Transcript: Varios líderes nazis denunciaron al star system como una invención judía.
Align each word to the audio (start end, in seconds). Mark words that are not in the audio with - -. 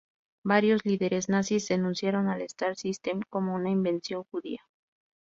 Varios 0.43 0.83
líderes 0.83 1.29
nazis 1.29 1.67
denunciaron 1.67 2.27
al 2.27 2.41
star 2.41 2.75
system 2.75 3.19
como 3.29 3.53
una 3.53 3.69
invención 3.69 4.23
judía. 4.23 4.63